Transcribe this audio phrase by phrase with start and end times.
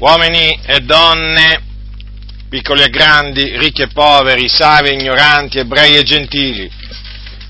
[0.00, 1.60] uomini e donne,
[2.48, 6.70] piccoli e grandi, ricchi e poveri, savi e ignoranti, ebrei e gentili,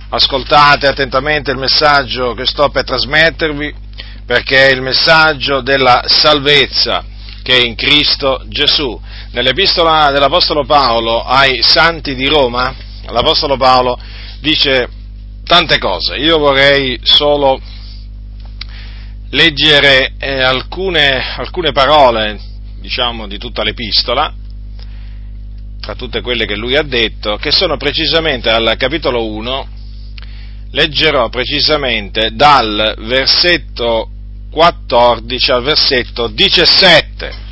[0.08, 3.72] ascoltate attentamente il messaggio che sto per trasmettervi,
[4.26, 7.04] perché è il messaggio della salvezza
[7.42, 9.00] che è in Cristo Gesù.
[9.30, 12.74] Nell'epistola dell'Apostolo Paolo ai Santi di Roma,
[13.06, 13.96] l'Apostolo Paolo
[14.40, 14.88] dice
[15.44, 17.60] tante cose, io vorrei solo
[19.30, 22.38] leggere eh, alcune, alcune parole,
[22.80, 24.32] diciamo, di tutta l'epistola,
[25.80, 29.68] tra tutte quelle che lui ha detto, che sono precisamente al capitolo 1,
[30.72, 34.10] leggerò precisamente dal versetto
[34.50, 37.48] 14 al versetto 17.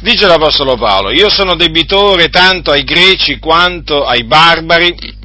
[0.00, 5.16] Dice l'Apostolo Paolo, io sono debitore tanto ai greci quanto ai barbari,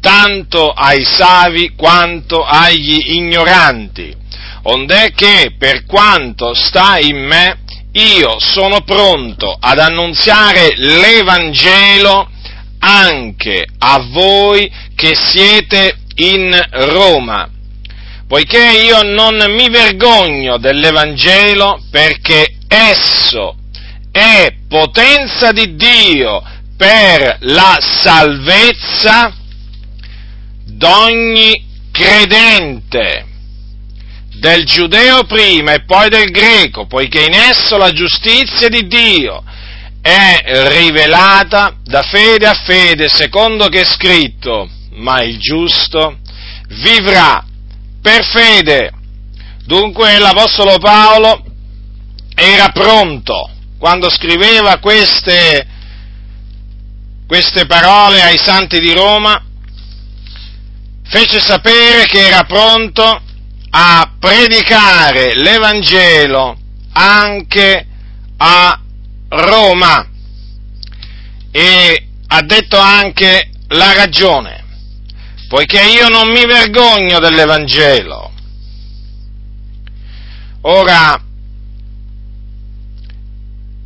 [0.00, 4.20] tanto ai savi quanto agli ignoranti
[4.62, 7.58] ond'è che per quanto sta in me
[7.92, 12.30] io sono pronto ad annunziare l'Evangelo
[12.78, 17.48] anche a voi che siete in Roma,
[18.26, 23.56] poiché io non mi vergogno dell'Evangelo perché esso
[24.10, 26.42] è potenza di Dio
[26.76, 29.34] per la salvezza
[30.64, 33.31] d'ogni credente
[34.42, 39.40] del giudeo prima e poi del greco, poiché in esso la giustizia di Dio
[40.02, 46.18] è rivelata da fede a fede, secondo che è scritto, ma il giusto
[46.82, 47.44] vivrà
[48.02, 48.90] per fede.
[49.64, 51.44] Dunque l'Apostolo Paolo
[52.34, 53.48] era pronto
[53.78, 55.68] quando scriveva queste,
[57.28, 59.40] queste parole ai santi di Roma,
[61.04, 63.30] fece sapere che era pronto
[63.74, 66.58] a predicare l'Evangelo
[66.92, 67.86] anche
[68.36, 68.80] a
[69.28, 70.06] Roma
[71.50, 74.64] e ha detto anche la ragione,
[75.48, 78.30] poiché io non mi vergogno dell'Evangelo.
[80.62, 81.20] Ora,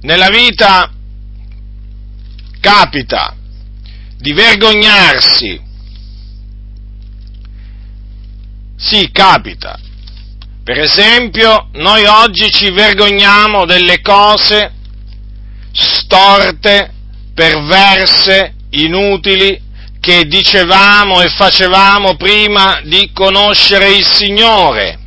[0.01, 0.91] nella vita
[2.61, 3.35] capita
[4.19, 5.65] di vergognarsi
[8.77, 9.79] Sì, capita.
[10.67, 14.73] Per esempio, noi oggi ci vergogniamo delle cose
[15.71, 16.93] storte,
[17.33, 19.63] perverse, inutili
[20.01, 24.99] che dicevamo e facevamo prima di conoscere il Signore.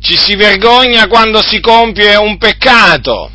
[0.00, 3.30] Ci si vergogna quando si compie un peccato.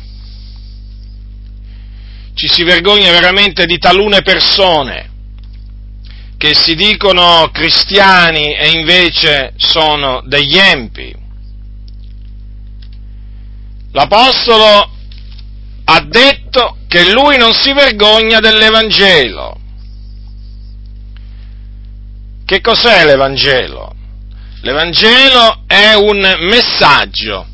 [2.34, 5.11] Ci si vergogna veramente di talune persone
[6.42, 11.14] che si dicono cristiani e invece sono degli empi.
[13.92, 14.90] L'Apostolo
[15.84, 19.56] ha detto che lui non si vergogna dell'Evangelo.
[22.44, 23.94] Che cos'è l'Evangelo?
[24.62, 27.46] L'Evangelo è un messaggio,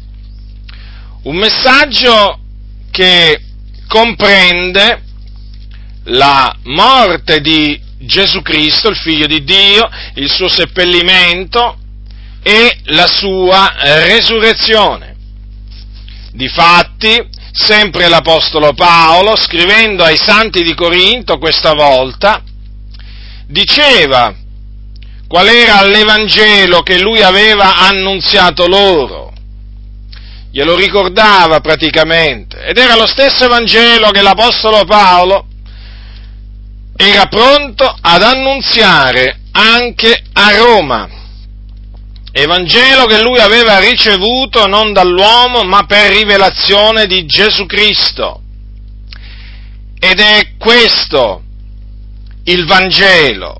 [1.25, 2.38] un messaggio
[2.91, 3.38] che
[3.87, 5.03] comprende
[6.05, 11.76] la morte di Gesù Cristo, il figlio di Dio, il suo seppellimento
[12.42, 15.16] e la sua resurrezione.
[16.32, 22.42] Difatti, sempre l'Apostolo Paolo, scrivendo ai santi di Corinto questa volta,
[23.47, 24.34] diceva
[25.26, 29.32] qual era l'Evangelo che lui aveva annunziato loro.
[30.50, 32.64] Glielo ricordava praticamente.
[32.64, 35.47] Ed era lo stesso Evangelo che l'Apostolo Paolo
[37.00, 41.09] era pronto ad annunziare anche a Roma.
[42.32, 48.42] Evangelo che lui aveva ricevuto non dall'uomo, ma per rivelazione di Gesù Cristo.
[50.00, 51.42] Ed è questo
[52.44, 53.56] il Vangelo,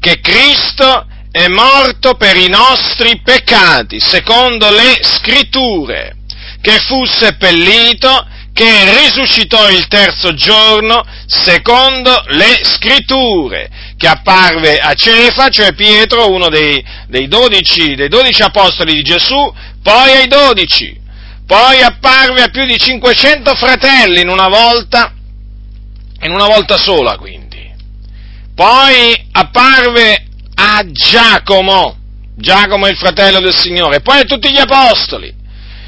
[0.00, 6.16] che Cristo è morto per i nostri peccati, secondo le scritture,
[6.60, 15.48] che fu seppellito che risuscitò il terzo giorno secondo le scritture, che apparve a Cefa,
[15.48, 19.52] cioè Pietro, uno dei, dei, dodici, dei dodici apostoli di Gesù,
[19.82, 20.96] poi ai dodici,
[21.44, 25.12] poi apparve a più di 500 fratelli in una volta,
[26.22, 27.42] in una volta sola quindi.
[28.54, 31.96] Poi apparve a Giacomo,
[32.36, 35.42] Giacomo è il fratello del Signore, poi a tutti gli apostoli.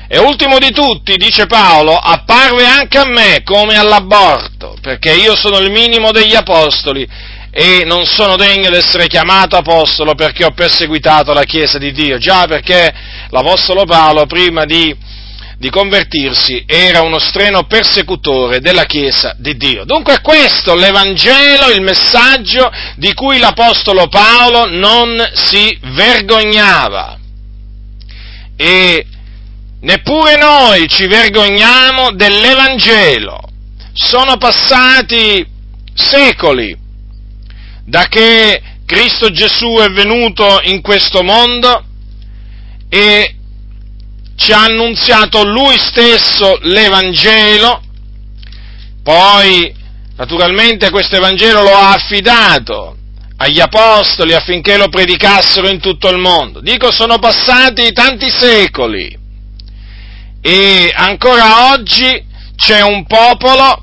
[0.08, 5.58] E ultimo di tutti, dice Paolo, apparve anche a me come all'aborto, perché io sono
[5.58, 7.08] il minimo degli apostoli
[7.50, 12.19] e non sono degno di essere chiamato apostolo perché ho perseguitato la Chiesa di Dio.
[12.19, 12.93] Già perché
[13.31, 14.94] l'Apostolo Paolo, prima di,
[15.56, 19.85] di convertirsi era uno streno persecutore della Chiesa di Dio.
[19.85, 27.19] Dunque questo l'Evangelo, il messaggio di cui l'Apostolo Paolo non si vergognava.
[28.55, 29.06] E
[29.86, 33.38] neppure noi ci vergogniamo dell'Evangelo.
[33.92, 35.46] Sono passati
[35.94, 36.76] secoli
[37.84, 41.84] da che Cristo Gesù è venuto in questo mondo
[42.88, 43.34] e
[44.34, 47.80] ci ha annunziato lui stesso l'Evangelo,
[49.04, 49.72] poi
[50.16, 52.96] naturalmente questo Evangelo lo ha affidato
[53.36, 56.60] agli apostoli affinché lo predicassero in tutto il mondo.
[56.60, 59.24] Dico, sono passati tanti secoli
[60.46, 63.82] e ancora oggi c'è un popolo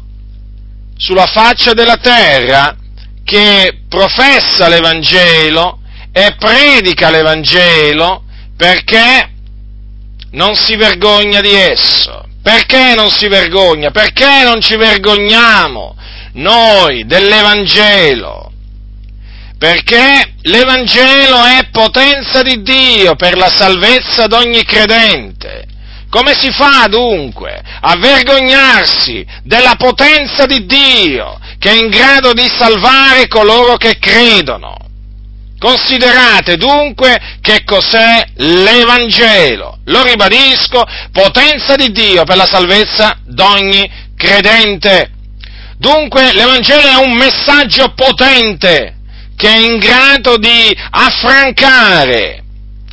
[0.95, 2.74] sulla faccia della terra
[3.25, 5.80] che professa l'Evangelo
[6.13, 8.24] e predica l'Evangelo
[8.56, 9.30] perché
[10.31, 12.25] non si vergogna di esso.
[12.42, 13.92] Perché non si vergogna?
[13.92, 15.98] Perché non ci vergogniamo
[16.36, 18.54] noi dell'Evangelo?
[19.57, 25.71] Perché l'Evangelo è potenza di Dio per la salvezza d'ogni credente.
[26.13, 32.48] Come si fa dunque a vergognarsi della potenza di Dio che è in grado di
[32.56, 34.77] salvare coloro che credono?
[35.57, 39.80] Considerate dunque che cos'è l'Evangelo.
[39.86, 45.10] Lo ribadisco, potenza di Dio per la salvezza d'ogni credente.
[45.80, 48.98] Dunque l'Evangelo è un messaggio potente
[49.36, 52.44] che è in grado di affrancare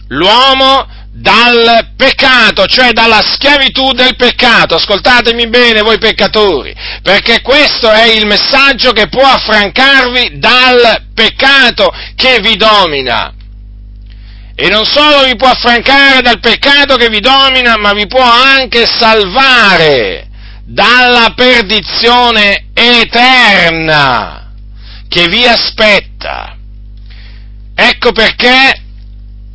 [0.08, 4.76] l'uomo dal peccato, cioè dalla schiavitù del peccato.
[4.76, 12.38] Ascoltatemi bene voi peccatori, perché questo è il messaggio che può affrancarvi dal peccato che
[12.40, 13.34] vi domina.
[14.54, 18.86] E non solo vi può affrancare dal peccato che vi domina, ma vi può anche
[18.86, 20.28] salvare
[20.64, 24.52] dalla perdizione eterna
[25.08, 26.56] che vi aspetta.
[27.74, 28.89] Ecco perché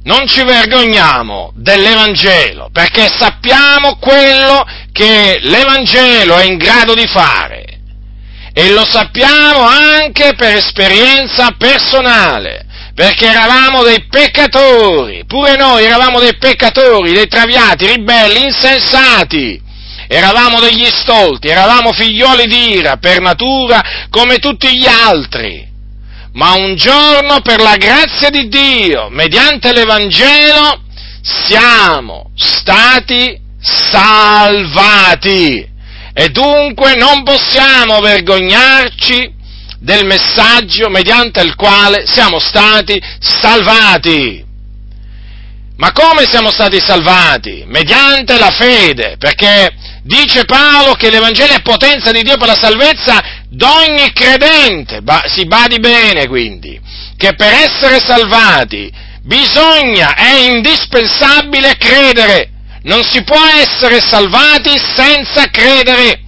[0.06, 7.64] non ci vergogniamo dell'Evangelo, perché sappiamo quello che l'Evangelo è in grado di fare.
[8.54, 16.38] E lo sappiamo anche per esperienza personale, perché eravamo dei peccatori, pure noi eravamo dei
[16.38, 19.64] peccatori, dei traviati, ribelli, insensati.
[20.08, 25.74] Eravamo degli stolti, eravamo figlioli d'ira per natura come tutti gli altri
[26.36, 30.82] ma un giorno per la grazia di Dio, mediante l'Evangelo,
[31.22, 34.14] siamo stati salvati.
[36.14, 39.34] E dunque non possiamo vergognarci
[39.80, 44.44] del messaggio mediante il quale siamo stati salvati.
[45.78, 47.64] Ma come siamo stati salvati?
[47.68, 49.74] Mediante la fede, perché
[50.04, 55.46] dice Paolo che l'Evangelo è potenza di Dio per la salvezza d'ogni credente, ba- si
[55.46, 56.80] badi bene quindi,
[57.18, 58.92] che per essere salvati
[59.24, 62.50] bisogna, è indispensabile credere,
[62.84, 66.22] non si può essere salvati senza credere.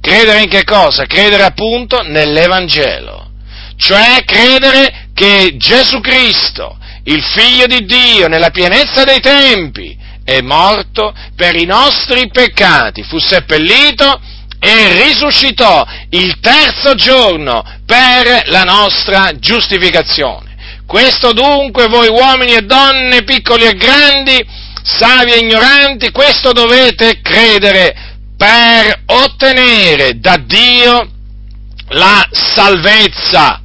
[0.00, 1.06] Credere in che cosa?
[1.06, 3.30] Credere appunto nell'Evangelo,
[3.76, 11.14] cioè credere che Gesù Cristo, il Figlio di Dio, nella pienezza dei tempi, è morto
[11.36, 14.20] per i nostri peccati, fu seppellito
[14.64, 20.54] e risuscitò il terzo giorno per la nostra giustificazione.
[20.86, 24.46] Questo dunque voi uomini e donne, piccoli e grandi,
[24.84, 27.92] savi e ignoranti, questo dovete credere
[28.36, 31.10] per ottenere da Dio
[31.88, 33.60] la salvezza,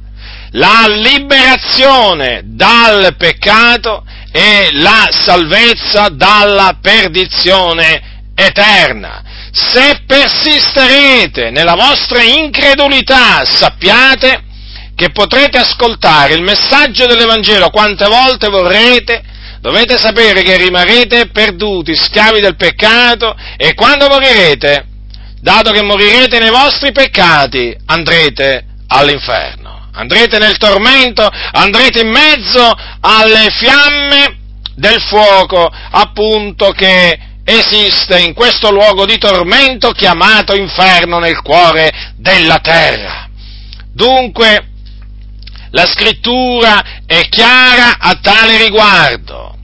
[0.50, 9.22] la liberazione dal peccato e la salvezza dalla perdizione eterna.
[9.60, 14.44] Se persisterete nella vostra incredulità, sappiate
[14.94, 19.20] che potrete ascoltare il messaggio dell'Evangelo quante volte vorrete,
[19.60, 24.86] dovete sapere che rimarrete perduti, schiavi del peccato e quando morirete,
[25.40, 29.88] dato che morirete nei vostri peccati, andrete all'inferno.
[29.92, 34.38] Andrete nel tormento, andrete in mezzo alle fiamme
[34.76, 42.58] del fuoco, appunto che esiste in questo luogo di tormento chiamato inferno nel cuore della
[42.58, 43.26] terra.
[43.90, 44.68] Dunque,
[45.70, 49.56] la scrittura è chiara a tale riguardo.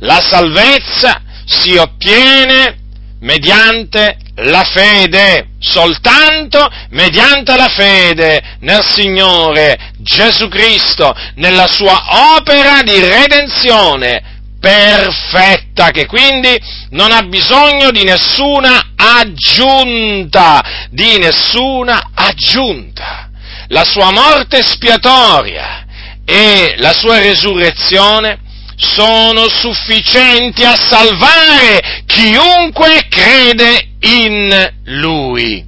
[0.00, 2.84] La salvezza si ottiene
[3.20, 13.00] mediante la fede, soltanto mediante la fede nel Signore Gesù Cristo, nella sua opera di
[13.00, 14.35] redenzione
[14.66, 23.30] perfetta, che quindi non ha bisogno di nessuna aggiunta, di nessuna aggiunta.
[23.68, 25.86] La sua morte spiatoria
[26.24, 28.40] e la sua resurrezione
[28.74, 35.64] sono sufficienti a salvare chiunque crede in Lui.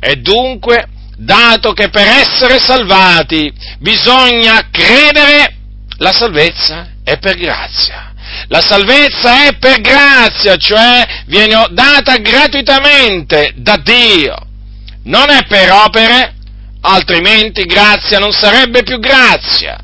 [0.00, 5.56] E dunque, dato che per essere salvati bisogna credere,
[6.00, 8.12] la salvezza è per grazia.
[8.48, 14.34] La salvezza è per grazia, cioè viene data gratuitamente da Dio.
[15.04, 16.36] Non è per opere,
[16.80, 19.78] altrimenti grazia non sarebbe più grazia.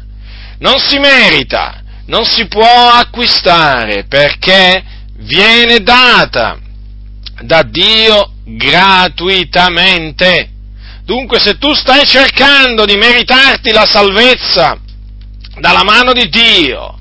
[0.59, 4.83] Non si merita, non si può acquistare perché
[5.19, 6.57] viene data
[7.43, 10.49] da Dio gratuitamente.
[11.05, 14.81] Dunque se tu stai cercando di meritarti la salvezza
[15.59, 16.99] dalla mano di Dio,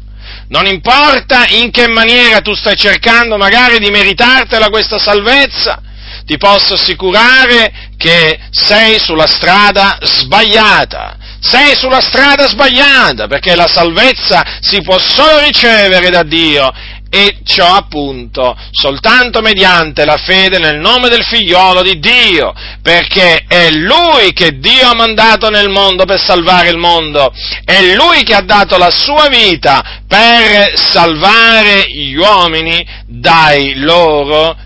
[0.48, 5.82] non importa in che maniera tu stai cercando magari di meritartela questa salvezza,
[6.26, 11.18] ti posso assicurare che sei sulla strada sbagliata.
[11.40, 16.72] Sei sulla strada sbagliata perché la salvezza si può solo ricevere da Dio
[17.16, 23.72] e ciò appunto soltanto mediante la fede nel nome del figliolo di Dio, perché è
[23.72, 27.32] Lui che Dio ha mandato nel mondo per salvare il mondo,
[27.64, 34.58] è Lui che ha dato la sua vita per salvare gli uomini dai loro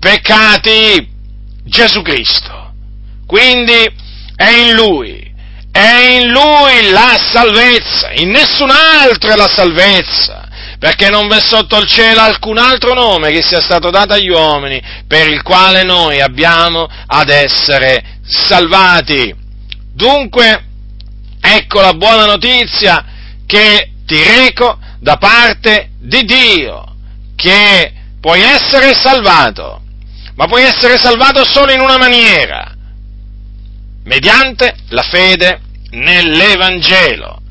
[0.00, 1.06] peccati,
[1.62, 2.72] Gesù Cristo.
[3.26, 3.86] Quindi
[4.34, 5.30] è in Lui,
[5.70, 10.47] è in Lui la salvezza, in nessun altro è la salvezza
[10.78, 14.80] perché non v'è sotto il cielo alcun altro nome che sia stato dato agli uomini
[15.06, 19.34] per il quale noi abbiamo ad essere salvati.
[19.92, 20.64] Dunque,
[21.40, 23.04] ecco la buona notizia
[23.44, 26.94] che ti reco da parte di Dio,
[27.34, 29.82] che puoi essere salvato,
[30.36, 32.72] ma puoi essere salvato solo in una maniera,
[34.04, 37.42] mediante la fede nell'Evangelo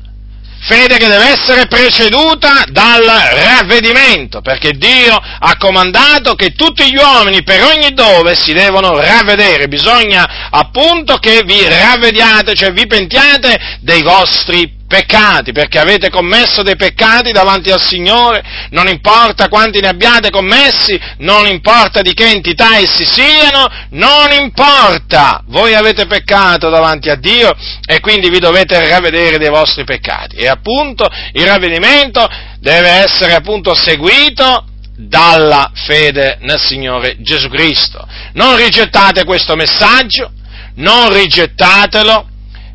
[0.60, 7.42] fede che deve essere preceduta dal ravvedimento, perché Dio ha comandato che tutti gli uomini
[7.42, 14.02] per ogni dove si devono ravvedere, bisogna appunto che vi ravvediate, cioè vi pentiate dei
[14.02, 20.30] vostri peccati, perché avete commesso dei peccati davanti al Signore, non importa quanti ne abbiate
[20.30, 27.16] commessi, non importa di che entità essi siano, non importa, voi avete peccato davanti a
[27.16, 27.54] Dio
[27.86, 30.36] e quindi vi dovete ravvedere dei vostri peccati.
[30.36, 32.26] E appunto il ravvedimento
[32.58, 34.64] deve essere appunto seguito
[34.96, 38.04] dalla fede nel Signore Gesù Cristo.
[38.32, 40.32] Non rigettate questo messaggio,
[40.76, 42.26] non rigettatelo,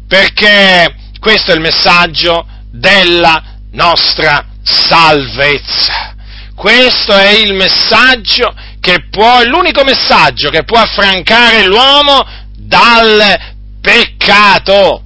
[0.08, 6.16] perché questo è il messaggio della nostra salvezza.
[6.54, 12.28] Questo è il messaggio che può, l'unico messaggio che può affrancare l'uomo
[12.58, 13.40] dal
[13.80, 15.02] peccato.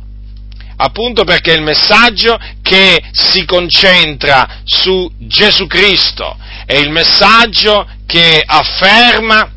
[0.77, 8.41] Appunto perché è il messaggio che si concentra su Gesù Cristo, è il messaggio che
[8.43, 9.51] afferma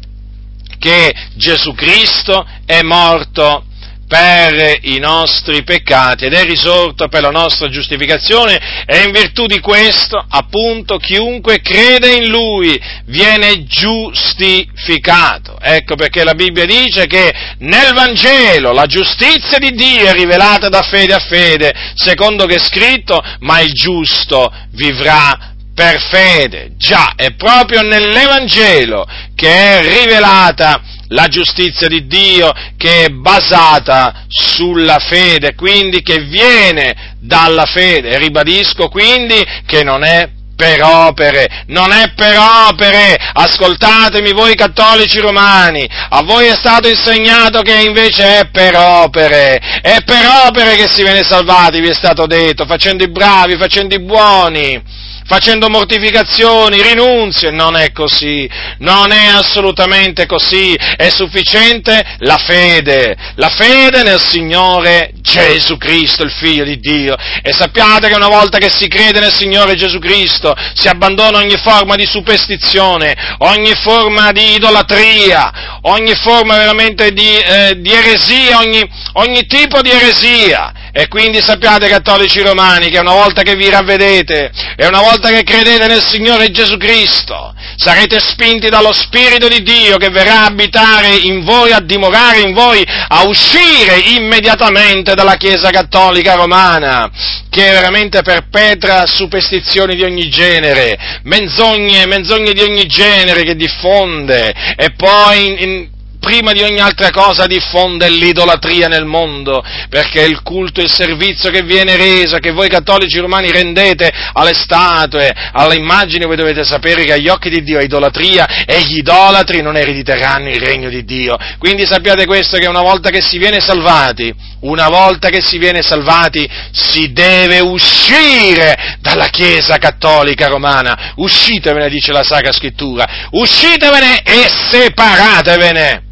[0.79, 3.64] che Gesù Cristo è morto
[4.11, 9.61] per i nostri peccati ed è risorto per la nostra giustificazione e in virtù di
[9.61, 15.57] questo, appunto, chiunque crede in Lui viene giustificato.
[15.62, 20.83] Ecco perché la Bibbia dice che nel Vangelo la giustizia di Dio è rivelata da
[20.83, 26.73] fede a fede, secondo che è scritto, ma il giusto vivrà per fede.
[26.76, 34.99] Già, è proprio nell'Evangelo che è rivelata la giustizia di Dio che è basata sulla
[34.99, 38.19] fede, quindi che viene dalla fede.
[38.19, 40.29] Ribadisco quindi che non è
[40.61, 42.37] per opere, non è per
[42.69, 49.57] opere, ascoltatemi voi cattolici romani, a voi è stato insegnato che invece è per opere,
[49.81, 53.95] è per opere che si viene salvati, vi è stato detto, facendo i bravi, facendo
[53.95, 57.52] i buoni facendo mortificazioni, rinunzie.
[57.52, 60.75] Non è così, non è assolutamente così.
[60.75, 67.14] È sufficiente la fede, la fede nel Signore Gesù Cristo, il Figlio di Dio.
[67.42, 71.56] E sappiate che una volta che si crede nel Signore Gesù Cristo, si abbandona ogni
[71.58, 78.82] forma di superstizione, ogni forma di idolatria, ogni forma veramente di, eh, di eresia, ogni,
[79.12, 84.50] ogni tipo di eresia E quindi sappiate, cattolici romani, che una volta che vi ravvedete
[84.76, 89.97] e una volta che credete nel Signore Gesù Cristo, sarete spinti dallo Spirito di Dio
[89.99, 95.70] che verrà a abitare in voi, a dimorare in voi, a uscire immediatamente dalla Chiesa
[95.70, 97.09] Cattolica Romana,
[97.49, 104.92] che veramente perpetra superstizioni di ogni genere, menzogne, menzogne di ogni genere che diffonde, e
[104.97, 105.88] poi in, in
[106.21, 111.62] prima di ogni altra cosa diffonde l'idolatria nel mondo, perché il culto il servizio che
[111.62, 117.15] viene reso, che voi cattolici romani rendete alle statue, alle immagini, voi dovete sapere che
[117.15, 121.37] agli occhi di Dio è idolatria e gli idolatri non erediteranno il regno di Dio.
[121.59, 125.81] Quindi sappiate questo che una volta che si viene salvati, una volta che si viene
[125.83, 131.15] salvati, si deve uscire dalla Chiesa cattolica romana.
[131.17, 136.09] Uscitevene, dice la Sacra Scrittura, uscitevene e separatevene.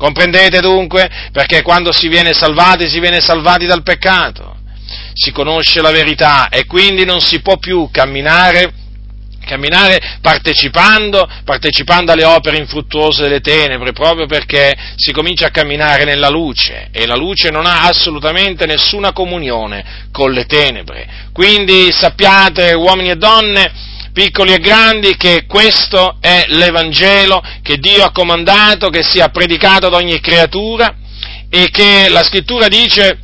[0.00, 1.10] Comprendete dunque?
[1.30, 4.56] Perché quando si viene salvati, si viene salvati dal peccato,
[5.12, 8.72] si conosce la verità e quindi non si può più camminare,
[9.44, 16.30] camminare partecipando, partecipando, alle opere infruttuose delle tenebre, proprio perché si comincia a camminare nella
[16.30, 21.28] luce e la luce non ha assolutamente nessuna comunione con le tenebre.
[21.34, 28.12] Quindi sappiate, uomini e donne, piccoli e grandi, che questo è l'Evangelo che Dio ha
[28.12, 30.96] comandato che sia predicato ad ogni creatura
[31.48, 33.18] e che la scrittura dice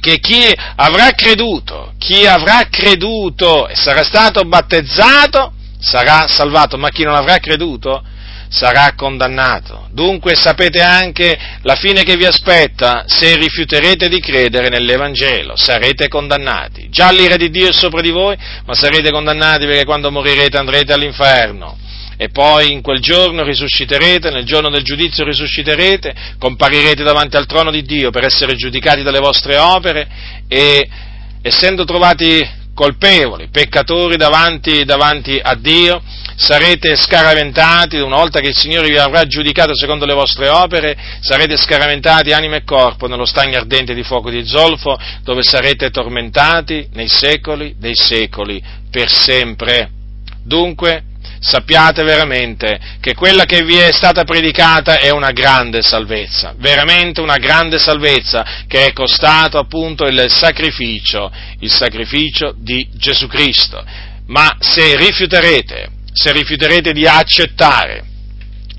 [0.00, 7.04] che chi avrà creduto, chi avrà creduto e sarà stato battezzato, sarà salvato, ma chi
[7.04, 8.02] non avrà creduto
[8.54, 9.88] sarà condannato.
[9.90, 16.88] Dunque sapete anche la fine che vi aspetta se rifiuterete di credere nell'Evangelo, sarete condannati.
[16.88, 20.92] Già l'ira di Dio è sopra di voi, ma sarete condannati perché quando morirete andrete
[20.92, 21.76] all'inferno.
[22.16, 27.72] E poi in quel giorno risusciterete, nel giorno del giudizio risusciterete, comparirete davanti al trono
[27.72, 30.06] di Dio per essere giudicati dalle vostre opere
[30.46, 30.88] e
[31.42, 36.00] essendo trovati colpevoli, peccatori davanti, davanti a Dio,
[36.36, 41.56] sarete scaraventati, una volta che il Signore vi avrà giudicato secondo le vostre opere, sarete
[41.56, 47.08] scaraventati anima e corpo nello stagno ardente di fuoco di zolfo, dove sarete tormentati nei
[47.08, 49.90] secoli dei secoli per sempre.
[50.42, 51.04] Dunque,
[51.40, 57.36] sappiate veramente che quella che vi è stata predicata è una grande salvezza, veramente una
[57.36, 61.30] grande salvezza che è costato appunto il sacrificio,
[61.60, 63.84] il sacrificio di Gesù Cristo.
[64.26, 68.04] Ma se rifiuterete se rifiuterete di accettare,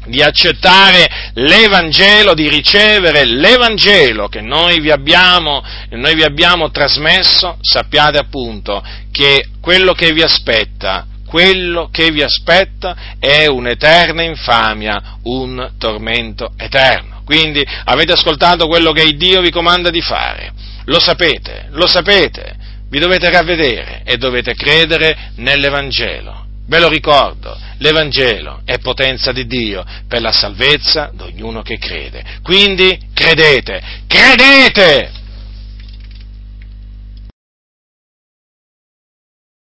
[0.05, 8.17] di accettare l'Evangelo, di ricevere l'Evangelo che noi vi, abbiamo, noi vi abbiamo trasmesso, sappiate
[8.17, 16.53] appunto che quello che vi aspetta, quello che vi aspetta è un'eterna infamia, un tormento
[16.55, 17.23] eterno.
[17.25, 20.53] Quindi avete ascoltato quello che Dio vi comanda di fare,
[20.85, 22.55] lo sapete, lo sapete,
[22.87, 26.44] vi dovete ravvedere e dovete credere nell'Evangelo.
[26.67, 32.39] Ve lo ricordo, l'Evangelo è potenza di Dio per la salvezza di ognuno che crede.
[32.41, 35.23] Quindi credete, credete!